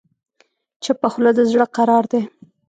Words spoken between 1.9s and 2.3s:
دی.